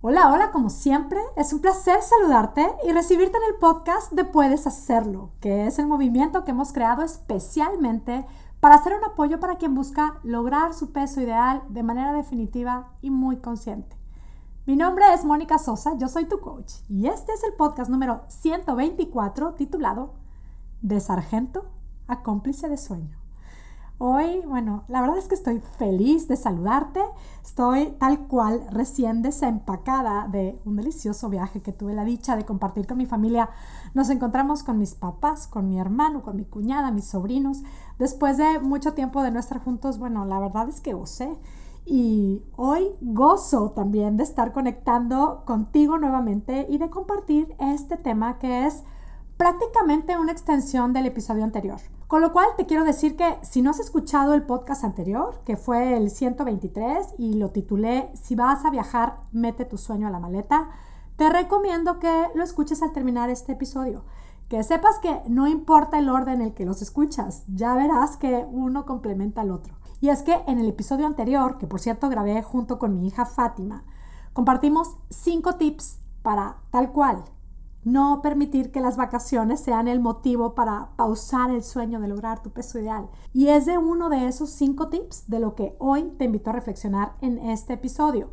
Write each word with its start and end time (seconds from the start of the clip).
Hola, 0.00 0.30
hola, 0.32 0.52
como 0.52 0.70
siempre, 0.70 1.20
es 1.34 1.52
un 1.52 1.60
placer 1.60 2.00
saludarte 2.02 2.64
y 2.86 2.92
recibirte 2.92 3.36
en 3.36 3.52
el 3.52 3.58
podcast 3.58 4.12
de 4.12 4.24
Puedes 4.24 4.64
Hacerlo, 4.68 5.32
que 5.40 5.66
es 5.66 5.80
el 5.80 5.88
movimiento 5.88 6.44
que 6.44 6.52
hemos 6.52 6.72
creado 6.72 7.02
especialmente 7.02 8.24
para 8.60 8.76
hacer 8.76 8.92
un 8.96 9.02
apoyo 9.02 9.40
para 9.40 9.56
quien 9.56 9.74
busca 9.74 10.20
lograr 10.22 10.72
su 10.72 10.92
peso 10.92 11.20
ideal 11.20 11.64
de 11.68 11.82
manera 11.82 12.12
definitiva 12.12 12.92
y 13.02 13.10
muy 13.10 13.38
consciente. 13.38 13.96
Mi 14.66 14.76
nombre 14.76 15.04
es 15.12 15.24
Mónica 15.24 15.58
Sosa, 15.58 15.96
yo 15.98 16.06
soy 16.06 16.26
tu 16.26 16.38
coach 16.38 16.74
y 16.88 17.08
este 17.08 17.32
es 17.32 17.42
el 17.42 17.54
podcast 17.54 17.90
número 17.90 18.22
124 18.28 19.54
titulado 19.54 20.14
De 20.80 21.00
Sargento 21.00 21.72
a 22.06 22.22
cómplice 22.22 22.68
de 22.68 22.76
sueño. 22.76 23.18
Hoy, 24.00 24.42
bueno, 24.46 24.84
la 24.86 25.00
verdad 25.00 25.18
es 25.18 25.26
que 25.26 25.34
estoy 25.34 25.60
feliz 25.76 26.28
de 26.28 26.36
saludarte. 26.36 27.00
Estoy 27.42 27.96
tal 27.98 28.28
cual 28.28 28.64
recién 28.70 29.22
desempacada 29.22 30.28
de 30.28 30.60
un 30.64 30.76
delicioso 30.76 31.28
viaje 31.28 31.62
que 31.62 31.72
tuve 31.72 31.94
la 31.94 32.04
dicha 32.04 32.36
de 32.36 32.44
compartir 32.44 32.86
con 32.86 32.98
mi 32.98 33.06
familia. 33.06 33.50
Nos 33.94 34.08
encontramos 34.10 34.62
con 34.62 34.78
mis 34.78 34.94
papás, 34.94 35.48
con 35.48 35.68
mi 35.68 35.80
hermano, 35.80 36.22
con 36.22 36.36
mi 36.36 36.44
cuñada, 36.44 36.92
mis 36.92 37.06
sobrinos. 37.06 37.64
Después 37.98 38.36
de 38.36 38.60
mucho 38.60 38.94
tiempo 38.94 39.20
de 39.24 39.32
no 39.32 39.40
estar 39.40 39.58
juntos, 39.58 39.98
bueno, 39.98 40.24
la 40.26 40.38
verdad 40.38 40.68
es 40.68 40.80
que 40.80 40.92
gocé. 40.92 41.36
Y 41.84 42.44
hoy 42.54 42.90
gozo 43.00 43.72
también 43.72 44.16
de 44.16 44.22
estar 44.22 44.52
conectando 44.52 45.42
contigo 45.44 45.98
nuevamente 45.98 46.68
y 46.70 46.78
de 46.78 46.88
compartir 46.88 47.52
este 47.58 47.96
tema 47.96 48.38
que 48.38 48.64
es 48.64 48.84
prácticamente 49.36 50.16
una 50.16 50.30
extensión 50.30 50.92
del 50.92 51.06
episodio 51.06 51.42
anterior. 51.42 51.80
Con 52.08 52.22
lo 52.22 52.32
cual 52.32 52.46
te 52.56 52.64
quiero 52.64 52.84
decir 52.84 53.16
que 53.18 53.36
si 53.42 53.60
no 53.60 53.68
has 53.68 53.80
escuchado 53.80 54.32
el 54.32 54.42
podcast 54.42 54.82
anterior, 54.82 55.42
que 55.44 55.58
fue 55.58 55.94
el 55.94 56.10
123 56.10 57.06
y 57.18 57.34
lo 57.34 57.50
titulé 57.50 58.10
Si 58.14 58.34
vas 58.34 58.64
a 58.64 58.70
viajar, 58.70 59.20
mete 59.30 59.66
tu 59.66 59.76
sueño 59.76 60.08
a 60.08 60.10
la 60.10 60.18
maleta, 60.18 60.70
te 61.16 61.28
recomiendo 61.28 61.98
que 61.98 62.28
lo 62.34 62.42
escuches 62.42 62.82
al 62.82 62.92
terminar 62.92 63.28
este 63.28 63.52
episodio. 63.52 64.06
Que 64.48 64.62
sepas 64.62 64.98
que 65.00 65.20
no 65.28 65.48
importa 65.48 65.98
el 65.98 66.08
orden 66.08 66.40
en 66.40 66.46
el 66.46 66.54
que 66.54 66.64
los 66.64 66.80
escuchas, 66.80 67.44
ya 67.46 67.74
verás 67.74 68.16
que 68.16 68.46
uno 68.50 68.86
complementa 68.86 69.42
al 69.42 69.50
otro. 69.50 69.74
Y 70.00 70.08
es 70.08 70.22
que 70.22 70.40
en 70.46 70.58
el 70.58 70.68
episodio 70.70 71.04
anterior, 71.04 71.58
que 71.58 71.66
por 71.66 71.78
cierto 71.78 72.08
grabé 72.08 72.42
junto 72.42 72.78
con 72.78 72.94
mi 72.94 73.06
hija 73.06 73.26
Fátima, 73.26 73.84
compartimos 74.32 74.96
cinco 75.10 75.56
tips 75.56 75.98
para 76.22 76.56
tal 76.70 76.90
cual 76.90 77.24
no 77.92 78.20
permitir 78.22 78.70
que 78.70 78.80
las 78.80 78.96
vacaciones 78.96 79.60
sean 79.60 79.88
el 79.88 80.00
motivo 80.00 80.54
para 80.54 80.90
pausar 80.96 81.50
el 81.50 81.62
sueño 81.62 82.00
de 82.00 82.08
lograr 82.08 82.42
tu 82.42 82.50
peso 82.50 82.78
ideal. 82.78 83.08
Y 83.32 83.48
es 83.48 83.66
de 83.66 83.78
uno 83.78 84.08
de 84.08 84.28
esos 84.28 84.50
cinco 84.50 84.88
tips 84.88 85.28
de 85.28 85.40
lo 85.40 85.54
que 85.54 85.76
hoy 85.78 86.12
te 86.18 86.24
invito 86.24 86.50
a 86.50 86.52
reflexionar 86.52 87.14
en 87.20 87.38
este 87.38 87.74
episodio. 87.74 88.30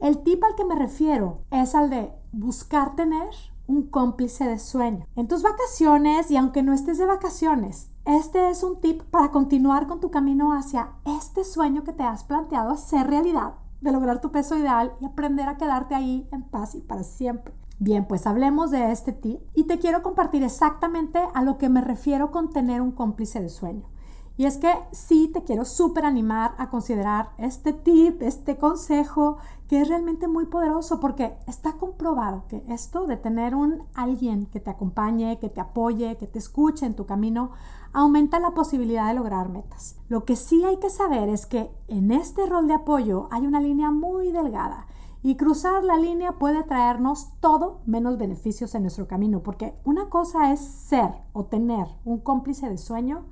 El 0.00 0.22
tip 0.22 0.42
al 0.42 0.54
que 0.54 0.64
me 0.64 0.74
refiero 0.74 1.42
es 1.50 1.74
al 1.74 1.90
de 1.90 2.12
buscar 2.32 2.96
tener 2.96 3.28
un 3.66 3.88
cómplice 3.88 4.44
de 4.44 4.58
sueño. 4.58 5.06
En 5.16 5.28
tus 5.28 5.42
vacaciones 5.42 6.30
y 6.30 6.36
aunque 6.36 6.62
no 6.62 6.72
estés 6.72 6.98
de 6.98 7.06
vacaciones, 7.06 7.90
este 8.04 8.50
es 8.50 8.62
un 8.62 8.80
tip 8.80 9.02
para 9.04 9.30
continuar 9.30 9.86
con 9.86 10.00
tu 10.00 10.10
camino 10.10 10.52
hacia 10.52 10.90
este 11.04 11.44
sueño 11.44 11.84
que 11.84 11.92
te 11.92 12.02
has 12.02 12.24
planteado 12.24 12.70
hacer 12.70 13.06
realidad, 13.06 13.54
de 13.80 13.92
lograr 13.92 14.20
tu 14.20 14.30
peso 14.30 14.58
ideal 14.58 14.92
y 15.00 15.06
aprender 15.06 15.48
a 15.48 15.56
quedarte 15.56 15.94
ahí 15.94 16.28
en 16.32 16.42
paz 16.42 16.74
y 16.74 16.80
para 16.80 17.04
siempre. 17.04 17.54
Bien, 17.84 18.06
pues 18.06 18.26
hablemos 18.26 18.70
de 18.70 18.92
este 18.92 19.12
tip 19.12 19.42
y 19.54 19.64
te 19.64 19.78
quiero 19.78 20.02
compartir 20.02 20.42
exactamente 20.42 21.18
a 21.34 21.42
lo 21.42 21.58
que 21.58 21.68
me 21.68 21.82
refiero 21.82 22.30
con 22.30 22.48
tener 22.48 22.80
un 22.80 22.92
cómplice 22.92 23.42
de 23.42 23.50
sueño. 23.50 23.90
Y 24.38 24.46
es 24.46 24.56
que 24.56 24.72
sí 24.90 25.30
te 25.30 25.44
quiero 25.44 25.66
súper 25.66 26.06
animar 26.06 26.54
a 26.56 26.70
considerar 26.70 27.32
este 27.36 27.74
tip, 27.74 28.22
este 28.22 28.56
consejo, 28.56 29.36
que 29.68 29.82
es 29.82 29.88
realmente 29.88 30.28
muy 30.28 30.46
poderoso 30.46 30.98
porque 30.98 31.36
está 31.46 31.74
comprobado 31.74 32.44
que 32.48 32.64
esto 32.68 33.06
de 33.06 33.18
tener 33.18 33.54
un 33.54 33.82
alguien 33.92 34.46
que 34.46 34.60
te 34.60 34.70
acompañe, 34.70 35.38
que 35.38 35.50
te 35.50 35.60
apoye, 35.60 36.16
que 36.16 36.26
te 36.26 36.38
escuche 36.38 36.86
en 36.86 36.96
tu 36.96 37.04
camino, 37.04 37.50
aumenta 37.92 38.40
la 38.40 38.52
posibilidad 38.52 39.08
de 39.08 39.14
lograr 39.14 39.50
metas. 39.50 39.96
Lo 40.08 40.24
que 40.24 40.36
sí 40.36 40.64
hay 40.64 40.78
que 40.78 40.88
saber 40.88 41.28
es 41.28 41.44
que 41.44 41.70
en 41.88 42.12
este 42.12 42.46
rol 42.46 42.66
de 42.66 42.74
apoyo 42.76 43.28
hay 43.30 43.46
una 43.46 43.60
línea 43.60 43.90
muy 43.90 44.32
delgada 44.32 44.86
y 45.24 45.36
cruzar 45.36 45.82
la 45.84 45.96
línea 45.96 46.32
puede 46.32 46.62
traernos 46.64 47.30
todo 47.40 47.80
menos 47.86 48.18
beneficios 48.18 48.74
en 48.74 48.82
nuestro 48.82 49.08
camino, 49.08 49.42
porque 49.42 49.74
una 49.82 50.10
cosa 50.10 50.52
es 50.52 50.60
ser 50.60 51.12
o 51.32 51.46
tener 51.46 51.86
un 52.04 52.18
cómplice 52.18 52.68
de 52.68 52.76
sueño 52.76 53.24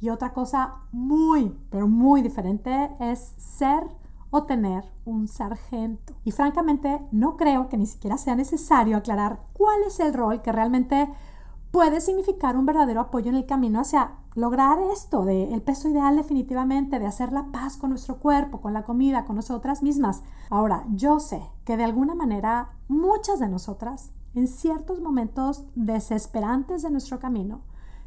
y 0.00 0.10
otra 0.10 0.32
cosa 0.32 0.76
muy, 0.92 1.58
pero 1.68 1.88
muy 1.88 2.22
diferente 2.22 2.92
es 3.00 3.34
ser 3.38 3.82
o 4.30 4.44
tener 4.44 4.84
un 5.04 5.26
sargento. 5.26 6.14
Y 6.22 6.30
francamente 6.30 7.00
no 7.10 7.36
creo 7.36 7.68
que 7.68 7.76
ni 7.76 7.86
siquiera 7.86 8.18
sea 8.18 8.36
necesario 8.36 8.96
aclarar 8.96 9.40
cuál 9.52 9.82
es 9.84 9.98
el 9.98 10.14
rol 10.14 10.42
que 10.42 10.52
realmente 10.52 11.08
puede 11.72 12.00
significar 12.00 12.56
un 12.56 12.66
verdadero 12.66 13.00
apoyo 13.00 13.30
en 13.30 13.36
el 13.36 13.46
camino 13.46 13.80
hacia 13.80 14.12
lograr 14.34 14.78
esto, 14.92 15.24
de 15.24 15.52
el 15.52 15.62
peso 15.62 15.88
ideal 15.88 16.16
definitivamente, 16.16 16.98
de 16.98 17.06
hacer 17.06 17.32
la 17.32 17.46
paz 17.52 17.76
con 17.76 17.90
nuestro 17.90 18.18
cuerpo, 18.18 18.60
con 18.60 18.72
la 18.72 18.84
comida, 18.84 19.24
con 19.24 19.36
nosotras 19.36 19.82
mismas. 19.82 20.22
Ahora, 20.50 20.84
yo 20.94 21.20
sé 21.20 21.42
que 21.64 21.76
de 21.76 21.84
alguna 21.84 22.14
manera 22.14 22.70
muchas 22.88 23.40
de 23.40 23.48
nosotras, 23.48 24.10
en 24.34 24.48
ciertos 24.48 25.00
momentos 25.00 25.64
desesperantes 25.74 26.82
de 26.82 26.90
nuestro 26.90 27.20
camino, 27.20 27.60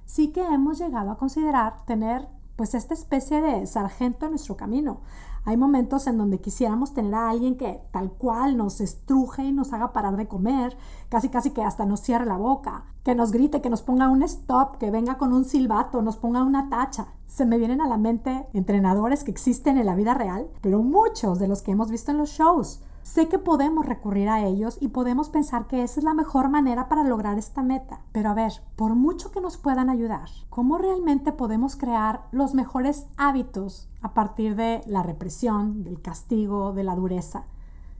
sí 0.05 0.31
que 0.31 0.43
hemos 0.43 0.79
llegado 0.79 1.11
a 1.11 1.17
considerar 1.17 1.85
tener 1.85 2.27
pues 2.55 2.73
esta 2.73 2.93
especie 2.93 3.41
de 3.41 3.65
sargento 3.67 4.25
en 4.25 4.31
nuestro 4.31 4.55
camino. 4.55 5.01
Hay 5.47 5.57
momentos 5.57 6.07
en 6.07 6.17
donde 6.17 6.41
quisiéramos 6.41 6.93
tener 6.93 7.13
a 7.13 7.29
alguien 7.29 7.55
que 7.55 7.79
tal 7.91 8.11
cual 8.11 8.57
nos 8.57 8.81
estruje 8.81 9.43
y 9.43 9.51
nos 9.51 9.73
haga 9.73 9.93
parar 9.93 10.17
de 10.17 10.27
comer, 10.27 10.75
casi 11.09 11.29
casi 11.29 11.51
que 11.51 11.63
hasta 11.63 11.85
nos 11.85 11.99
cierre 11.99 12.25
la 12.25 12.37
boca, 12.37 12.85
que 13.03 13.13
nos 13.13 13.31
grite, 13.31 13.61
que 13.61 13.69
nos 13.69 13.83
ponga 13.83 14.09
un 14.09 14.23
stop, 14.23 14.77
que 14.77 14.89
venga 14.89 15.19
con 15.19 15.33
un 15.33 15.45
silbato, 15.45 16.01
nos 16.01 16.17
ponga 16.17 16.43
una 16.43 16.69
tacha. 16.69 17.09
Se 17.27 17.45
me 17.45 17.59
vienen 17.59 17.79
a 17.79 17.87
la 17.87 17.97
mente 17.97 18.47
entrenadores 18.53 19.23
que 19.23 19.29
existen 19.29 19.77
en 19.77 19.85
la 19.85 19.95
vida 19.95 20.15
real, 20.15 20.47
pero 20.61 20.81
muchos 20.81 21.37
de 21.37 21.47
los 21.47 21.61
que 21.61 21.71
hemos 21.71 21.91
visto 21.91 22.09
en 22.09 22.17
los 22.17 22.29
shows. 22.29 22.81
Sé 23.05 23.29
que 23.29 23.37
podemos 23.37 23.85
recurrir 23.85 24.29
a 24.29 24.43
ellos 24.43 24.79
y 24.81 24.87
podemos 24.87 25.29
pensar 25.29 25.67
que 25.67 25.83
esa 25.83 25.99
es 25.99 26.03
la 26.03 26.15
mejor 26.15 26.49
manera 26.49 26.89
para 26.89 27.03
lograr 27.03 27.37
esta 27.37 27.61
meta. 27.61 28.01
Pero 28.11 28.31
a 28.31 28.33
ver, 28.33 28.53
por 28.75 28.95
mucho 28.95 29.31
que 29.31 29.41
nos 29.41 29.57
puedan 29.57 29.91
ayudar, 29.91 30.27
¿cómo 30.49 30.79
realmente 30.79 31.31
podemos 31.31 31.75
crear 31.75 32.25
los 32.31 32.55
mejores 32.55 33.05
hábitos 33.15 33.87
a 34.01 34.15
partir 34.15 34.55
de 34.55 34.81
la 34.87 35.03
represión, 35.03 35.83
del 35.83 36.01
castigo, 36.01 36.73
de 36.73 36.83
la 36.83 36.95
dureza? 36.95 37.45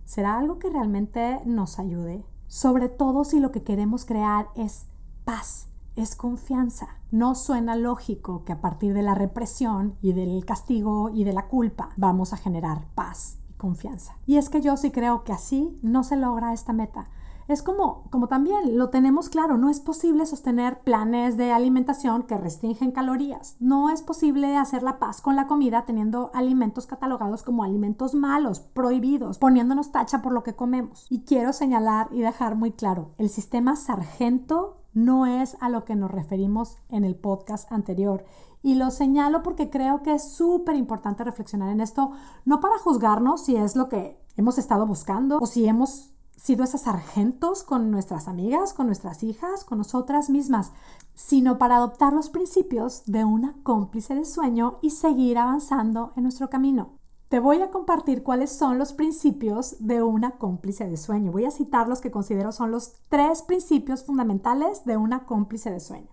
¿Será 0.05 0.39
algo 0.39 0.57
que 0.57 0.71
realmente 0.71 1.39
nos 1.45 1.77
ayude? 1.77 2.25
Sobre 2.47 2.89
todo 2.89 3.25
si 3.25 3.39
lo 3.39 3.51
que 3.51 3.61
queremos 3.61 4.05
crear 4.05 4.47
es 4.55 4.87
paz, 5.23 5.67
es 5.95 6.15
confianza. 6.15 6.97
No 7.11 7.35
suena 7.35 7.75
lógico 7.75 8.43
que 8.43 8.53
a 8.53 8.59
partir 8.59 8.95
de 8.95 9.03
la 9.03 9.13
represión 9.13 9.97
y 10.01 10.13
del 10.13 10.43
castigo 10.45 11.11
y 11.11 11.25
de 11.25 11.33
la 11.33 11.47
culpa 11.47 11.89
vamos 11.95 12.33
a 12.33 12.37
generar 12.37 12.87
paz 12.95 13.37
confianza. 13.57 14.17
Y 14.25 14.37
es 14.37 14.49
que 14.49 14.61
yo 14.61 14.77
sí 14.77 14.91
creo 14.91 15.23
que 15.23 15.33
así 15.33 15.77
no 15.81 16.03
se 16.03 16.17
logra 16.17 16.53
esta 16.53 16.73
meta. 16.73 17.09
Es 17.47 17.61
como, 17.61 18.05
como 18.09 18.27
también 18.27 18.75
lo 18.75 18.89
tenemos 18.89 19.29
claro, 19.29 19.57
no 19.57 19.69
es 19.69 19.79
posible 19.79 20.25
sostener 20.25 20.79
planes 20.79 21.37
de 21.37 21.51
alimentación 21.51 22.23
que 22.23 22.37
restringen 22.37 22.91
calorías. 22.91 23.55
No 23.59 23.91
es 23.91 24.01
posible 24.01 24.57
hacer 24.57 24.81
la 24.81 24.97
paz 24.97 25.21
con 25.21 25.35
la 25.35 25.45
comida 25.45 25.85
teniendo 25.85 26.31
alimentos 26.33 26.87
catalogados 26.87 27.43
como 27.43 27.63
alimentos 27.63 28.15
malos, 28.15 28.61
prohibidos, 28.61 29.37
poniéndonos 29.37 29.91
tacha 29.91 30.23
por 30.23 30.33
lo 30.33 30.41
que 30.41 30.55
comemos. 30.55 31.05
Y 31.11 31.21
quiero 31.21 31.53
señalar 31.53 32.07
y 32.11 32.21
dejar 32.21 32.55
muy 32.55 32.71
claro, 32.71 33.11
el 33.19 33.29
sistema 33.29 33.75
sargento 33.75 34.77
no 34.95 35.27
es 35.27 35.57
a 35.59 35.69
lo 35.69 35.85
que 35.85 35.95
nos 35.95 36.09
referimos 36.09 36.77
en 36.89 37.03
el 37.03 37.15
podcast 37.15 37.71
anterior 37.71 38.25
y 38.63 38.73
lo 38.73 38.89
señalo 38.89 39.43
porque 39.43 39.69
creo 39.69 40.01
que 40.01 40.15
es 40.15 40.31
súper 40.31 40.75
importante 40.75 41.23
reflexionar 41.23 41.69
en 41.69 41.81
esto, 41.81 42.11
no 42.45 42.59
para 42.61 42.79
juzgarnos 42.79 43.41
si 43.45 43.55
es 43.55 43.75
lo 43.75 43.89
que 43.89 44.19
hemos 44.37 44.57
estado 44.57 44.87
buscando 44.87 45.37
o 45.37 45.45
si 45.45 45.67
hemos 45.67 46.09
sido 46.35 46.63
esos 46.63 46.81
sargentos 46.81 47.63
con 47.63 47.91
nuestras 47.91 48.27
amigas, 48.27 48.73
con 48.73 48.87
nuestras 48.87 49.21
hijas, 49.21 49.65
con 49.65 49.77
nosotras 49.77 50.29
mismas, 50.29 50.71
sino 51.13 51.57
para 51.57 51.75
adoptar 51.75 52.13
los 52.13 52.29
principios 52.29 53.03
de 53.05 53.23
una 53.23 53.55
cómplice 53.63 54.15
de 54.15 54.25
sueño 54.25 54.79
y 54.81 54.91
seguir 54.91 55.37
avanzando 55.37 56.11
en 56.15 56.23
nuestro 56.23 56.49
camino. 56.49 57.04
Te 57.29 57.39
voy 57.39 57.59
a 57.61 57.71
compartir 57.71 58.21
cuáles 58.21 58.51
son 58.51 58.77
los 58.77 58.93
principios 58.93 59.77
de 59.79 60.03
una 60.03 60.37
cómplice 60.37 60.87
de 60.87 60.95
sueño. 60.95 61.31
Voy 61.31 61.45
a 61.45 61.51
citar 61.51 61.87
los 61.87 61.99
que 61.99 62.11
considero 62.11 62.51
son 62.51 62.69
los 62.69 62.93
tres 63.09 63.41
principios 63.41 64.03
fundamentales 64.03 64.85
de 64.85 64.95
una 64.95 65.25
cómplice 65.25 65.71
de 65.71 65.79
sueño. 65.79 66.09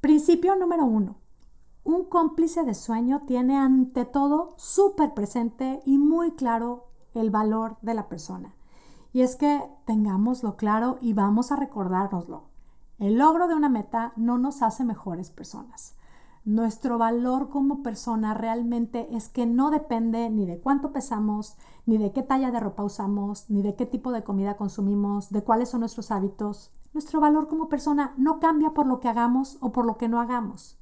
Principio 0.00 0.54
número 0.54 0.84
uno. 0.84 1.16
Un 1.82 2.04
cómplice 2.04 2.62
de 2.62 2.74
sueño 2.74 3.22
tiene 3.26 3.56
ante 3.58 4.04
todo 4.04 4.54
súper 4.56 5.12
presente 5.12 5.82
y 5.84 5.98
muy 5.98 6.32
claro 6.32 6.86
el 7.14 7.30
valor 7.30 7.76
de 7.82 7.94
la 7.94 8.08
persona. 8.08 8.54
Y 9.12 9.22
es 9.22 9.34
que 9.34 9.60
tengámoslo 9.86 10.56
claro 10.56 10.98
y 11.00 11.14
vamos 11.14 11.50
a 11.50 11.56
recordárnoslo. 11.56 12.44
El 13.00 13.18
logro 13.18 13.48
de 13.48 13.54
una 13.54 13.68
meta 13.68 14.12
no 14.14 14.38
nos 14.38 14.62
hace 14.62 14.84
mejores 14.84 15.30
personas. 15.30 15.96
Nuestro 16.44 16.98
valor 16.98 17.50
como 17.50 17.84
persona 17.84 18.34
realmente 18.34 19.06
es 19.14 19.28
que 19.28 19.46
no 19.46 19.70
depende 19.70 20.28
ni 20.28 20.44
de 20.44 20.58
cuánto 20.58 20.92
pesamos, 20.92 21.56
ni 21.86 21.98
de 21.98 22.10
qué 22.12 22.24
talla 22.24 22.50
de 22.50 22.58
ropa 22.58 22.82
usamos, 22.82 23.48
ni 23.48 23.62
de 23.62 23.76
qué 23.76 23.86
tipo 23.86 24.10
de 24.10 24.24
comida 24.24 24.56
consumimos, 24.56 25.30
de 25.30 25.44
cuáles 25.44 25.68
son 25.68 25.80
nuestros 25.80 26.10
hábitos. 26.10 26.72
Nuestro 26.94 27.20
valor 27.20 27.46
como 27.46 27.68
persona 27.68 28.12
no 28.16 28.40
cambia 28.40 28.70
por 28.70 28.86
lo 28.86 28.98
que 28.98 29.08
hagamos 29.08 29.56
o 29.60 29.70
por 29.70 29.86
lo 29.86 29.98
que 29.98 30.08
no 30.08 30.20
hagamos. 30.20 30.76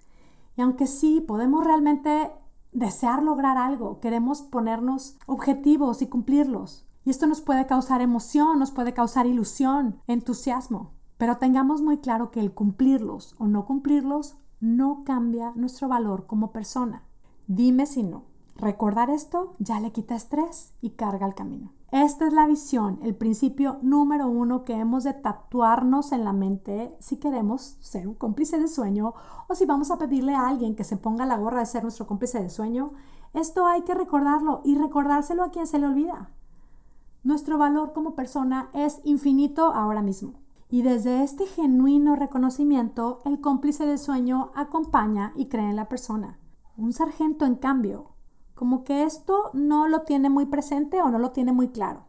Y 0.57 0.63
aunque 0.63 0.87
sí 0.87 1.21
podemos 1.21 1.63
realmente 1.63 2.33
desear 2.73 3.23
lograr 3.23 3.59
algo, 3.59 4.01
queremos 4.01 4.41
ponernos 4.41 5.19
objetivos 5.27 6.01
y 6.01 6.07
cumplirlos. 6.07 6.87
Y 7.05 7.11
esto 7.11 7.27
nos 7.27 7.43
puede 7.43 7.67
causar 7.67 8.01
emoción, 8.01 8.59
nos 8.59 8.71
puede 8.71 8.95
causar 8.95 9.27
ilusión, 9.27 10.01
entusiasmo. 10.07 10.93
Pero 11.19 11.37
tengamos 11.37 11.83
muy 11.83 11.99
claro 11.99 12.31
que 12.31 12.41
el 12.41 12.55
cumplirlos 12.55 13.35
o 13.39 13.47
no 13.47 13.67
cumplirlos 13.67 14.37
no 14.61 15.05
cambia 15.05 15.53
nuestro 15.57 15.89
valor 15.89 16.27
como 16.27 16.53
persona. 16.53 17.03
Dime 17.47 17.87
si 17.87 18.03
no. 18.03 18.25
Recordar 18.57 19.09
esto 19.09 19.55
ya 19.59 19.81
le 19.81 19.91
quita 19.91 20.15
estrés 20.15 20.75
y 20.83 20.91
carga 20.91 21.27
el 21.27 21.35
camino. 21.35 21.73
Esta 21.93 22.27
es 22.27 22.33
la 22.33 22.47
visión, 22.47 23.01
el 23.03 23.17
principio 23.17 23.79
número 23.83 24.29
uno 24.29 24.65
que 24.65 24.75
hemos 24.75 25.03
de 25.03 25.15
tatuarnos 25.15 26.13
en 26.13 26.25
la 26.25 26.33
mente 26.33 26.95
si 27.01 27.17
queremos 27.17 27.77
ser 27.81 28.07
un 28.07 28.15
cómplice 28.15 28.61
de 28.61 28.69
sueño 28.69 29.15
o 29.49 29.55
si 29.55 29.65
vamos 29.65 29.91
a 29.91 29.99
pedirle 29.99 30.35
a 30.35 30.47
alguien 30.47 30.77
que 30.77 30.85
se 30.85 30.97
ponga 30.97 31.27
la 31.27 31.39
gorra 31.39 31.61
de 31.61 31.67
ser 31.67 31.83
nuestro 31.83 32.07
cómplice 32.07 32.41
de 32.41 32.51
sueño. 32.51 32.93
Esto 33.33 33.67
hay 33.67 33.83
que 33.83 33.95
recordarlo 33.95 34.61
y 34.63 34.77
recordárselo 34.77 35.43
a 35.43 35.51
quien 35.51 35.67
se 35.67 35.79
le 35.79 35.87
olvida. 35.87 36.31
Nuestro 37.25 37.59
valor 37.59 37.93
como 37.93 38.15
persona 38.15 38.71
es 38.73 39.01
infinito 39.05 39.73
ahora 39.73 40.03
mismo. 40.03 40.35
Y 40.73 40.83
desde 40.83 41.25
este 41.25 41.47
genuino 41.47 42.15
reconocimiento, 42.15 43.23
el 43.25 43.41
cómplice 43.41 43.87
de 43.87 43.99
sueño 43.99 44.53
acompaña 44.55 45.33
y 45.35 45.47
cree 45.47 45.69
en 45.69 45.75
la 45.75 45.89
persona. 45.89 46.39
Un 46.77 46.93
sargento, 46.93 47.45
en 47.45 47.57
cambio, 47.57 48.13
como 48.55 48.85
que 48.85 49.03
esto 49.03 49.51
no 49.53 49.89
lo 49.89 50.03
tiene 50.03 50.31
muy 50.31 50.47
presente 50.47 51.03
o 51.03 51.11
no 51.11 51.19
lo 51.19 51.33
tiene 51.33 51.51
muy 51.53 51.71
claro. 51.71 52.05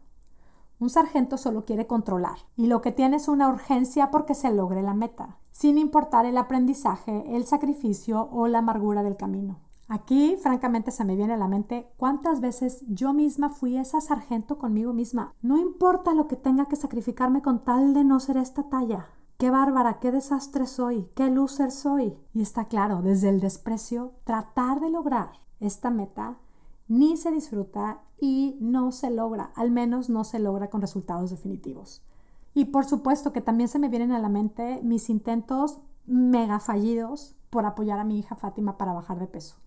Un 0.80 0.92
sargento 0.92 1.38
solo 1.38 1.66
quiere 1.66 1.88
controlar 1.88 2.38
y 2.56 2.68
lo 2.68 2.82
que 2.82 2.92
tiene 2.92 3.18
es 3.18 3.28
una 3.28 3.50
urgencia 3.50 4.12
porque 4.12 4.36
se 4.36 4.52
logre 4.52 4.84
la 4.84 4.94
meta, 4.94 5.40
sin 5.52 5.80
importar 5.80 6.28
el 6.28 6.38
aprendizaje, 6.38 7.36
el 7.36 7.46
sacrificio 7.46 8.30
o 8.32 8.48
la 8.48 8.60
amargura 8.60 9.02
del 9.02 9.18
camino. 9.18 9.60
Aquí, 9.94 10.38
francamente, 10.38 10.90
se 10.90 11.04
me 11.04 11.18
viene 11.18 11.34
a 11.34 11.38
la 11.38 11.50
mente 11.50 11.92
cuántas 11.98 12.40
veces 12.40 12.86
yo 12.88 13.12
misma 13.12 13.50
fui 13.50 13.76
esa 13.76 14.00
sargento 14.00 14.58
conmigo 14.58 14.94
misma. 14.94 15.34
No 15.42 15.58
importa 15.58 16.14
lo 16.14 16.30
que 16.30 16.38
tenga 16.38 16.68
que 16.68 16.78
sacrificarme 16.78 17.42
con 17.42 17.66
tal 17.66 17.94
de 17.94 18.06
no 18.06 18.22
ser 18.22 18.38
esta 18.38 18.70
talla. 18.70 19.10
Qué 19.38 19.50
bárbara, 19.50 20.00
qué 20.00 20.14
desastre 20.14 20.66
soy, 20.66 21.10
qué 21.14 21.30
loser 21.30 21.72
soy. 21.72 22.18
Y 22.34 22.42
está 22.42 22.70
claro, 22.70 23.02
desde 23.02 23.28
el 23.28 23.42
desprecio, 23.42 24.14
tratar 24.24 24.80
de 24.80 24.92
lograr 24.92 25.32
esta 25.60 25.90
meta 25.90 26.38
ni 26.88 27.18
se 27.18 27.30
disfruta 27.30 28.00
y 28.18 28.56
no 28.62 28.94
se 28.94 29.12
logra, 29.12 29.52
al 29.58 29.72
menos 29.72 30.10
no 30.10 30.24
se 30.24 30.40
logra 30.40 30.70
con 30.70 30.80
resultados 30.80 31.32
definitivos. 31.32 32.02
Y 32.54 32.64
por 32.64 32.86
supuesto 32.86 33.34
que 33.34 33.42
también 33.42 33.68
se 33.68 33.78
me 33.78 33.90
vienen 33.90 34.14
a 34.14 34.20
la 34.20 34.30
mente 34.30 34.80
mis 34.84 35.10
intentos 35.10 35.80
mega 36.06 36.62
fallidos 36.62 37.36
por 37.50 37.66
apoyar 37.66 38.00
a 38.00 38.06
mi 38.06 38.20
hija 38.20 38.38
Fátima 38.38 38.78
para 38.78 38.94
bajar 38.94 39.20
de 39.20 39.28
peso. 39.28 39.58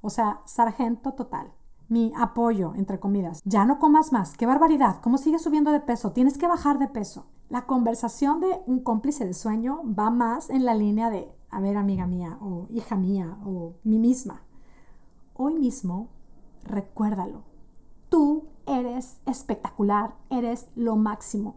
O 0.00 0.10
sea, 0.10 0.40
sargento 0.44 1.12
total. 1.12 1.52
Mi 1.88 2.12
apoyo, 2.16 2.74
entre 2.74 2.98
comidas. 2.98 3.40
Ya 3.44 3.64
no 3.64 3.78
comas 3.78 4.12
más. 4.12 4.36
¡Qué 4.36 4.46
barbaridad! 4.46 5.00
¿Cómo 5.02 5.18
sigues 5.18 5.42
subiendo 5.42 5.70
de 5.70 5.80
peso? 5.80 6.12
Tienes 6.12 6.36
que 6.36 6.48
bajar 6.48 6.78
de 6.78 6.88
peso. 6.88 7.26
La 7.48 7.66
conversación 7.66 8.40
de 8.40 8.60
un 8.66 8.80
cómplice 8.80 9.24
de 9.24 9.34
sueño 9.34 9.82
va 9.86 10.10
más 10.10 10.50
en 10.50 10.64
la 10.64 10.74
línea 10.74 11.10
de, 11.10 11.30
a 11.50 11.60
ver, 11.60 11.76
amiga 11.76 12.06
mía, 12.06 12.38
o 12.40 12.66
hija 12.70 12.96
mía, 12.96 13.38
o 13.44 13.74
mí 13.84 14.00
misma. 14.00 14.42
Hoy 15.34 15.54
mismo, 15.54 16.08
recuérdalo. 16.64 17.44
Tú 18.08 18.48
eres 18.66 19.18
espectacular, 19.26 20.16
eres 20.28 20.68
lo 20.74 20.96
máximo. 20.96 21.56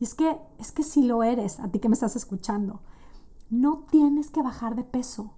Y 0.00 0.04
es 0.04 0.14
que, 0.14 0.38
es 0.58 0.72
que 0.72 0.82
si 0.82 1.04
lo 1.04 1.22
eres, 1.22 1.60
a 1.60 1.68
ti 1.68 1.78
que 1.78 1.88
me 1.88 1.94
estás 1.94 2.16
escuchando, 2.16 2.80
no 3.50 3.84
tienes 3.90 4.30
que 4.30 4.42
bajar 4.42 4.74
de 4.74 4.84
peso. 4.84 5.34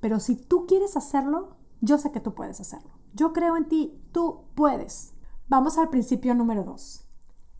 Pero 0.00 0.20
si 0.20 0.36
tú 0.36 0.66
quieres 0.66 0.96
hacerlo, 0.96 1.56
yo 1.84 1.98
sé 1.98 2.12
que 2.12 2.20
tú 2.20 2.34
puedes 2.34 2.60
hacerlo. 2.60 2.90
Yo 3.12 3.32
creo 3.32 3.56
en 3.56 3.68
ti, 3.68 4.02
tú 4.12 4.44
puedes. 4.54 5.14
Vamos 5.48 5.78
al 5.78 5.90
principio 5.90 6.34
número 6.34 6.64
dos. 6.64 7.04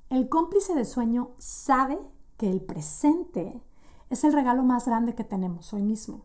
El 0.09 0.29
cómplice 0.29 0.75
de 0.75 0.85
sueño 0.85 1.32
sabe 1.38 1.99
que 2.37 2.50
el 2.50 2.62
presente 2.62 3.62
es 4.11 4.25
el 4.25 4.32
regalo 4.32 4.62
más 4.62 4.87
grande 4.87 5.15
que 5.15 5.25
tenemos 5.25 5.73
hoy 5.75 5.82
mismo. 5.82 6.25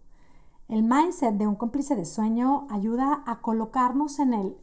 El 0.68 0.84
mindset 0.84 1.36
de 1.36 1.48
un 1.48 1.56
cómplice 1.56 1.96
de 1.96 2.06
sueño 2.06 2.68
ayuda 2.70 3.24
a 3.26 3.42
colocarnos 3.42 4.20
en 4.20 4.34
el 4.34 4.58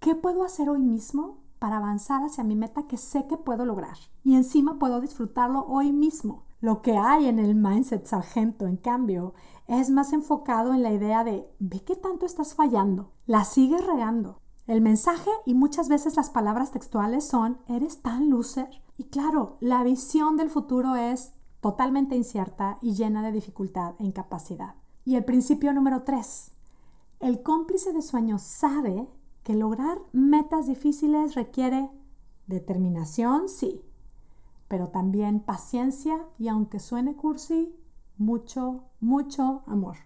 ¿qué 0.00 0.14
puedo 0.14 0.44
hacer 0.44 0.68
hoy 0.68 0.80
mismo 0.80 1.38
para 1.58 1.78
avanzar 1.78 2.22
hacia 2.22 2.44
mi 2.44 2.54
meta 2.54 2.86
que 2.86 2.96
sé 2.96 3.26
que 3.26 3.36
puedo 3.36 3.64
lograr? 3.64 3.96
Y 4.22 4.36
encima 4.36 4.78
puedo 4.78 5.00
disfrutarlo 5.00 5.66
hoy 5.66 5.92
mismo. 5.92 6.44
Lo 6.60 6.82
que 6.82 6.96
hay 6.96 7.28
en 7.28 7.38
el 7.38 7.54
mindset 7.54 8.06
sargento, 8.06 8.66
en 8.66 8.76
cambio, 8.76 9.34
es 9.68 9.90
más 9.90 10.12
enfocado 10.12 10.74
en 10.74 10.82
la 10.82 10.92
idea 10.92 11.22
de 11.22 11.48
ve 11.60 11.84
qué 11.84 11.94
tanto 11.94 12.26
estás 12.26 12.54
fallando, 12.54 13.12
la 13.26 13.44
sigues 13.44 13.86
regando. 13.86 14.40
El 14.66 14.80
mensaje 14.80 15.30
y 15.46 15.54
muchas 15.54 15.88
veces 15.88 16.16
las 16.16 16.30
palabras 16.30 16.72
textuales 16.72 17.24
son 17.24 17.58
eres 17.68 18.02
tan 18.02 18.28
loser. 18.28 18.68
Y 18.96 19.04
claro, 19.04 19.56
la 19.60 19.82
visión 19.82 20.36
del 20.36 20.50
futuro 20.50 20.96
es 20.96 21.32
totalmente 21.60 22.16
incierta 22.16 22.78
y 22.82 22.94
llena 22.94 23.22
de 23.22 23.32
dificultad 23.32 23.94
e 23.98 24.04
incapacidad. 24.04 24.74
Y 25.04 25.14
el 25.14 25.24
principio 25.24 25.72
número 25.72 26.02
tres, 26.02 26.52
el 27.20 27.42
cómplice 27.42 27.92
de 27.92 28.02
sueños 28.02 28.42
sabe 28.42 29.08
que 29.42 29.54
lograr 29.54 29.98
metas 30.12 30.66
difíciles 30.66 31.34
requiere 31.34 31.88
determinación, 32.46 33.48
sí, 33.48 33.82
pero 34.68 34.88
también 34.88 35.40
paciencia 35.40 36.20
y 36.38 36.48
aunque 36.48 36.78
suene 36.78 37.16
cursi, 37.16 37.74
mucho, 38.16 38.84
mucho 39.00 39.62
amor. 39.66 39.96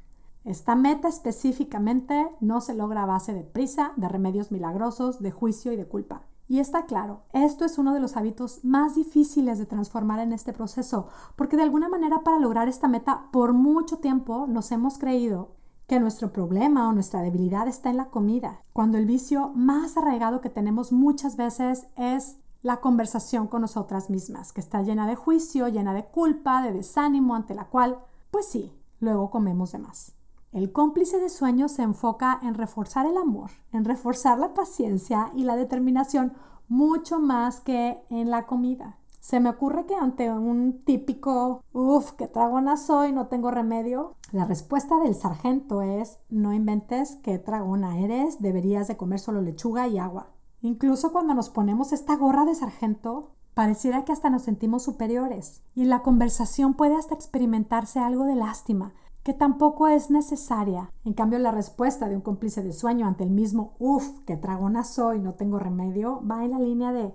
Esta 0.44 0.74
meta 0.74 1.08
específicamente 1.08 2.28
no 2.40 2.60
se 2.60 2.74
logra 2.74 3.04
a 3.04 3.06
base 3.06 3.32
de 3.32 3.44
prisa, 3.44 3.92
de 3.96 4.08
remedios 4.08 4.50
milagrosos, 4.50 5.20
de 5.20 5.30
juicio 5.30 5.72
y 5.72 5.76
de 5.76 5.86
culpa. 5.86 6.22
Y 6.48 6.58
está 6.58 6.86
claro, 6.86 7.22
esto 7.32 7.64
es 7.64 7.78
uno 7.78 7.94
de 7.94 8.00
los 8.00 8.16
hábitos 8.16 8.64
más 8.64 8.96
difíciles 8.96 9.58
de 9.58 9.66
transformar 9.66 10.18
en 10.18 10.32
este 10.32 10.52
proceso, 10.52 11.06
porque 11.36 11.56
de 11.56 11.62
alguna 11.62 11.88
manera 11.88 12.22
para 12.24 12.38
lograr 12.38 12.68
esta 12.68 12.88
meta 12.88 13.28
por 13.32 13.52
mucho 13.52 13.98
tiempo 13.98 14.46
nos 14.48 14.72
hemos 14.72 14.98
creído 14.98 15.52
que 15.86 16.00
nuestro 16.00 16.32
problema 16.32 16.88
o 16.88 16.92
nuestra 16.92 17.22
debilidad 17.22 17.68
está 17.68 17.90
en 17.90 17.96
la 17.96 18.10
comida, 18.10 18.60
cuando 18.72 18.98
el 18.98 19.06
vicio 19.06 19.50
más 19.54 19.96
arraigado 19.96 20.40
que 20.40 20.50
tenemos 20.50 20.92
muchas 20.92 21.36
veces 21.36 21.86
es 21.96 22.38
la 22.62 22.80
conversación 22.80 23.48
con 23.48 23.62
nosotras 23.62 24.08
mismas, 24.08 24.52
que 24.52 24.60
está 24.60 24.82
llena 24.82 25.06
de 25.06 25.16
juicio, 25.16 25.68
llena 25.68 25.94
de 25.94 26.04
culpa, 26.04 26.62
de 26.62 26.72
desánimo, 26.72 27.34
ante 27.34 27.54
la 27.54 27.66
cual, 27.66 27.98
pues 28.30 28.46
sí, 28.46 28.72
luego 29.00 29.30
comemos 29.30 29.72
de 29.72 29.78
más. 29.78 30.12
El 30.52 30.70
cómplice 30.70 31.18
de 31.18 31.28
sueños 31.28 31.72
se 31.72 31.82
enfoca 31.82 32.38
en 32.42 32.54
reforzar 32.54 33.06
el 33.06 33.16
amor, 33.16 33.50
en 33.72 33.84
reforzar 33.84 34.38
la 34.38 34.54
paciencia 34.54 35.32
y 35.34 35.44
la 35.44 35.56
determinación 35.56 36.34
mucho 36.68 37.20
más 37.20 37.60
que 37.60 38.02
en 38.10 38.30
la 38.30 38.46
comida. 38.46 38.98
Se 39.18 39.40
me 39.40 39.48
ocurre 39.48 39.86
que 39.86 39.94
ante 39.94 40.30
un 40.30 40.82
típico, 40.84 41.62
uff, 41.72 42.12
qué 42.12 42.26
tragona 42.26 42.76
soy, 42.76 43.12
no 43.12 43.28
tengo 43.28 43.50
remedio, 43.50 44.16
la 44.32 44.44
respuesta 44.44 44.98
del 44.98 45.14
sargento 45.14 45.80
es, 45.80 46.18
no 46.28 46.52
inventes 46.52 47.18
qué 47.22 47.38
tragona 47.38 48.00
eres, 48.00 48.42
deberías 48.42 48.88
de 48.88 48.96
comer 48.96 49.20
solo 49.20 49.40
lechuga 49.40 49.86
y 49.88 49.98
agua. 49.98 50.31
Incluso 50.62 51.10
cuando 51.10 51.34
nos 51.34 51.50
ponemos 51.50 51.92
esta 51.92 52.16
gorra 52.16 52.44
de 52.44 52.54
sargento, 52.54 53.32
pareciera 53.54 54.04
que 54.04 54.12
hasta 54.12 54.30
nos 54.30 54.42
sentimos 54.42 54.84
superiores. 54.84 55.60
Y 55.74 55.82
en 55.82 55.90
la 55.90 56.02
conversación 56.02 56.74
puede 56.74 56.94
hasta 56.94 57.14
experimentarse 57.14 57.98
algo 57.98 58.24
de 58.24 58.36
lástima, 58.36 58.94
que 59.24 59.34
tampoco 59.34 59.88
es 59.88 60.10
necesaria. 60.10 60.90
En 61.04 61.14
cambio, 61.14 61.40
la 61.40 61.50
respuesta 61.50 62.08
de 62.08 62.14
un 62.14 62.22
cómplice 62.22 62.62
de 62.62 62.72
sueño 62.72 63.06
ante 63.06 63.24
el 63.24 63.30
mismo 63.30 63.74
uff, 63.80 64.20
que 64.24 64.36
tragona 64.36 64.84
soy, 64.84 65.18
no 65.18 65.34
tengo 65.34 65.58
remedio, 65.58 66.22
va 66.28 66.44
en 66.44 66.52
la 66.52 66.60
línea 66.60 66.92
de 66.92 67.12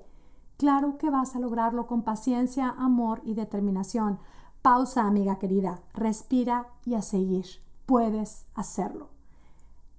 claro 0.58 0.98
que 0.98 1.10
vas 1.10 1.36
a 1.36 1.40
lograrlo 1.40 1.88
con 1.88 2.04
paciencia, 2.04 2.76
amor 2.78 3.22
y 3.24 3.34
determinación. 3.34 4.20
Pausa, 4.62 5.08
amiga 5.08 5.40
querida, 5.40 5.80
respira 5.94 6.68
y 6.86 6.96
a 6.96 7.02
seguir. 7.02 7.46
Puedes 7.86 8.46
hacerlo. 8.56 9.17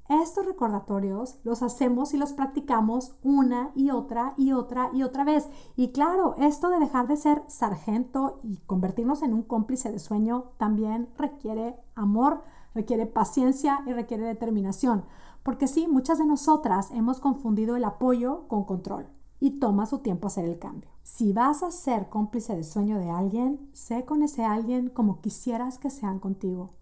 Estos 0.08 0.46
recordatorios 0.46 1.36
los 1.44 1.62
hacemos 1.62 2.14
y 2.14 2.16
los 2.16 2.32
practicamos 2.32 3.12
una 3.22 3.72
y 3.74 3.90
otra 3.90 4.32
y 4.38 4.52
otra 4.52 4.88
y 4.94 5.02
otra 5.02 5.22
vez. 5.22 5.46
Y 5.76 5.92
claro, 5.92 6.34
esto 6.38 6.70
de 6.70 6.78
dejar 6.78 7.08
de 7.08 7.18
ser 7.18 7.42
sargento 7.46 8.40
y 8.42 8.56
convertirnos 8.64 9.22
en 9.22 9.34
un 9.34 9.42
cómplice 9.42 9.92
de 9.92 9.98
sueño 9.98 10.52
también 10.56 11.10
requiere 11.18 11.76
amor, 11.94 12.42
requiere 12.74 13.04
paciencia 13.04 13.80
y 13.86 13.92
requiere 13.92 14.24
determinación. 14.24 15.04
Porque 15.42 15.68
sí, 15.68 15.86
muchas 15.86 16.16
de 16.16 16.24
nosotras 16.24 16.90
hemos 16.92 17.20
confundido 17.20 17.76
el 17.76 17.84
apoyo 17.84 18.48
con 18.48 18.64
control 18.64 19.08
y 19.40 19.60
toma 19.60 19.84
su 19.84 19.98
tiempo 19.98 20.28
hacer 20.28 20.46
el 20.46 20.58
cambio. 20.58 20.88
Si 21.02 21.34
vas 21.34 21.62
a 21.62 21.70
ser 21.70 22.08
cómplice 22.08 22.56
de 22.56 22.64
sueño 22.64 22.98
de 22.98 23.10
alguien, 23.10 23.68
sé 23.74 24.06
con 24.06 24.22
ese 24.22 24.42
alguien 24.42 24.88
como 24.88 25.20
quisieras 25.20 25.76
que 25.76 25.90
sean 25.90 26.18
contigo 26.18 26.77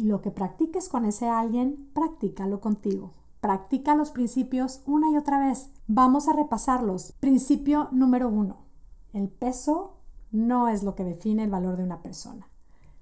Y 0.00 0.04
lo 0.04 0.22
que 0.22 0.30
practiques 0.30 0.88
con 0.88 1.04
ese 1.04 1.28
alguien, 1.28 1.90
practícalo 1.92 2.62
contigo. 2.62 3.12
Practica 3.42 3.94
los 3.94 4.12
principios 4.12 4.80
una 4.86 5.10
y 5.10 5.18
otra 5.18 5.38
vez. 5.38 5.68
Vamos 5.88 6.26
a 6.26 6.32
repasarlos. 6.32 7.12
Principio 7.20 7.88
número 7.92 8.30
uno. 8.30 8.56
El 9.12 9.28
peso 9.28 9.98
no 10.32 10.68
es 10.68 10.84
lo 10.84 10.94
que 10.94 11.04
define 11.04 11.44
el 11.44 11.50
valor 11.50 11.76
de 11.76 11.84
una 11.84 12.00
persona. 12.00 12.48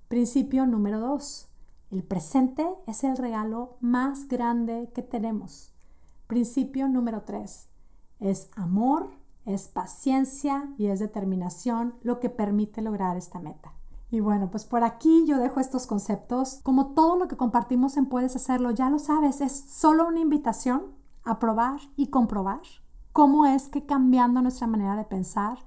Principio 0.09 0.67
número 0.67 0.99
dos. 0.99 1.49
El 1.93 2.02
presente 2.02 2.67
es 2.88 3.05
el 3.05 3.17
regalo 3.17 3.76
más 3.81 4.26
grande 4.26 4.90
que 4.93 5.02
tenemos. 5.02 5.73
Principio 6.26 6.88
número 6.88 7.23
tres. 7.23 7.69
Es 8.19 8.50
amor, 8.57 9.11
es 9.47 9.69
paciencia 9.69 10.75
y 10.78 10.87
es 10.87 10.99
determinación 10.99 11.95
lo 12.02 12.19
que 12.19 12.28
permite 12.28 12.83
lograr 12.83 13.17
esta 13.17 13.38
meta. 13.38 13.77
Y 14.10 14.20
bueno, 14.20 14.50
pues 14.50 14.64
por 14.64 14.84
aquí 14.84 15.26
yo 15.26 15.38
dejo 15.38 15.60
estos 15.60 15.86
conceptos. 15.86 16.60
Como 16.62 16.94
todo 16.94 17.16
lo 17.16 17.28
que 17.28 17.36
compartimos 17.36 17.96
en 17.96 18.06
Puedes 18.06 18.36
Hacerlo, 18.36 18.70
ya 18.70 18.88
lo 18.88 18.98
sabes, 18.98 19.40
es 19.40 19.52
solo 19.52 20.06
una 20.06 20.20
invitación 20.20 20.94
a 21.24 21.38
probar 21.38 21.80
y 21.96 22.08
comprobar 22.08 22.62
cómo 23.12 23.46
es 23.46 23.68
que 23.68 23.84
cambiando 23.84 24.40
nuestra 24.40 24.66
manera 24.66 24.96
de 24.96 25.04
pensar 25.04 25.58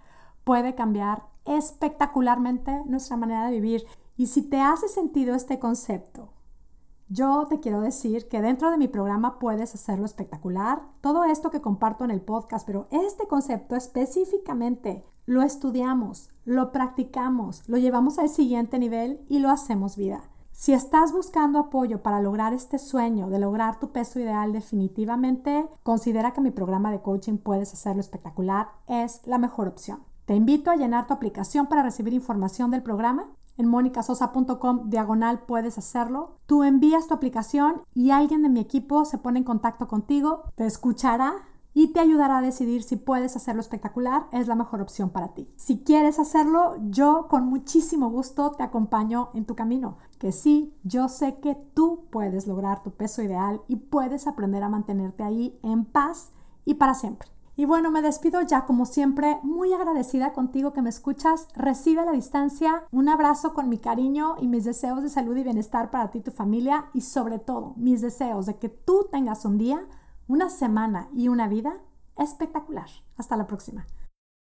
puede 0.43 0.73
cambiar 0.73 1.27
espectacularmente 1.45 2.81
nuestra 2.85 3.17
manera 3.17 3.45
de 3.45 3.51
vivir. 3.51 3.85
Y 4.17 4.27
si 4.27 4.41
te 4.41 4.59
hace 4.59 4.87
sentido 4.87 5.35
este 5.35 5.59
concepto, 5.59 6.33
yo 7.09 7.47
te 7.49 7.59
quiero 7.59 7.81
decir 7.81 8.29
que 8.29 8.41
dentro 8.41 8.71
de 8.71 8.77
mi 8.77 8.87
programa 8.87 9.37
puedes 9.37 9.75
hacerlo 9.75 10.05
espectacular. 10.05 10.81
Todo 11.01 11.25
esto 11.25 11.51
que 11.51 11.59
comparto 11.59 12.05
en 12.05 12.11
el 12.11 12.21
podcast, 12.21 12.65
pero 12.65 12.87
este 12.89 13.27
concepto 13.27 13.75
específicamente 13.75 15.03
lo 15.31 15.43
estudiamos, 15.43 16.29
lo 16.43 16.73
practicamos, 16.73 17.63
lo 17.69 17.77
llevamos 17.77 18.19
al 18.19 18.27
siguiente 18.27 18.77
nivel 18.77 19.21
y 19.29 19.39
lo 19.39 19.49
hacemos 19.49 19.95
vida. 19.95 20.23
Si 20.51 20.73
estás 20.73 21.13
buscando 21.13 21.57
apoyo 21.57 22.03
para 22.03 22.19
lograr 22.19 22.53
este 22.53 22.77
sueño 22.77 23.29
de 23.29 23.39
lograr 23.39 23.79
tu 23.79 23.93
peso 23.93 24.19
ideal 24.19 24.51
definitivamente, 24.51 25.69
considera 25.83 26.31
que 26.31 26.41
mi 26.41 26.51
programa 26.51 26.91
de 26.91 26.99
coaching 26.99 27.37
Puedes 27.37 27.71
Hacerlo 27.71 28.01
Espectacular 28.01 28.71
es 28.87 29.21
la 29.25 29.37
mejor 29.37 29.69
opción. 29.69 30.03
Te 30.25 30.35
invito 30.35 30.69
a 30.69 30.75
llenar 30.75 31.07
tu 31.07 31.13
aplicación 31.13 31.67
para 31.67 31.81
recibir 31.83 32.13
información 32.13 32.69
del 32.69 32.83
programa. 32.83 33.29
En 33.57 33.67
monicasosa.com 33.67 34.89
diagonal 34.89 35.39
puedes 35.47 35.77
hacerlo. 35.77 36.35
Tú 36.45 36.63
envías 36.63 37.07
tu 37.07 37.13
aplicación 37.13 37.83
y 37.95 38.11
alguien 38.11 38.41
de 38.41 38.49
mi 38.49 38.59
equipo 38.59 39.05
se 39.05 39.17
pone 39.17 39.39
en 39.39 39.45
contacto 39.45 39.87
contigo, 39.87 40.43
te 40.55 40.65
escuchará 40.65 41.35
y 41.73 41.93
te 41.93 41.99
ayudará 41.99 42.39
a 42.39 42.41
decidir 42.41 42.83
si 42.83 42.95
puedes 42.95 43.35
hacerlo 43.35 43.61
espectacular, 43.61 44.27
es 44.31 44.47
la 44.47 44.55
mejor 44.55 44.81
opción 44.81 45.09
para 45.09 45.33
ti. 45.33 45.47
Si 45.55 45.83
quieres 45.83 46.19
hacerlo, 46.19 46.75
yo 46.89 47.27
con 47.29 47.45
muchísimo 47.45 48.09
gusto 48.09 48.51
te 48.51 48.63
acompaño 48.63 49.29
en 49.33 49.45
tu 49.45 49.55
camino. 49.55 49.97
Que 50.19 50.31
sí, 50.31 50.75
yo 50.83 51.07
sé 51.07 51.39
que 51.39 51.55
tú 51.73 52.05
puedes 52.11 52.47
lograr 52.47 52.83
tu 52.83 52.91
peso 52.91 53.21
ideal 53.21 53.61
y 53.67 53.77
puedes 53.77 54.27
aprender 54.27 54.63
a 54.63 54.69
mantenerte 54.69 55.23
ahí 55.23 55.57
en 55.63 55.85
paz 55.85 56.31
y 56.65 56.75
para 56.75 56.93
siempre. 56.93 57.29
Y 57.55 57.65
bueno, 57.65 57.91
me 57.91 58.01
despido 58.01 58.41
ya 58.41 58.65
como 58.65 58.85
siempre, 58.85 59.37
muy 59.43 59.73
agradecida 59.73 60.33
contigo 60.33 60.73
que 60.73 60.81
me 60.81 60.89
escuchas. 60.89 61.47
Recibe 61.53 62.01
a 62.01 62.05
la 62.05 62.11
distancia 62.11 62.85
un 62.91 63.09
abrazo 63.09 63.53
con 63.53 63.67
mi 63.67 63.77
cariño 63.77 64.35
y 64.39 64.47
mis 64.47 64.63
deseos 64.63 65.03
de 65.03 65.09
salud 65.09 65.35
y 65.35 65.43
bienestar 65.43 65.91
para 65.91 66.11
ti 66.11 66.19
y 66.19 66.21
tu 66.21 66.31
familia 66.31 66.85
y 66.93 67.01
sobre 67.01 67.39
todo 67.39 67.73
mis 67.75 68.01
deseos 68.01 68.45
de 68.45 68.57
que 68.57 68.69
tú 68.69 69.07
tengas 69.11 69.43
un 69.45 69.57
día 69.57 69.85
una 70.31 70.49
semana 70.49 71.09
y 71.13 71.27
una 71.27 71.49
vida 71.49 71.73
espectacular. 72.17 72.87
Hasta 73.17 73.35
la 73.35 73.47
próxima. 73.47 73.85